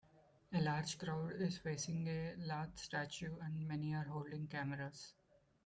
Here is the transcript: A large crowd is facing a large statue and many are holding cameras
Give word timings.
A 0.51 0.59
large 0.59 0.97
crowd 0.97 1.33
is 1.33 1.59
facing 1.59 2.07
a 2.07 2.33
large 2.39 2.75
statue 2.79 3.37
and 3.39 3.67
many 3.67 3.93
are 3.93 4.05
holding 4.05 4.47
cameras 4.47 5.13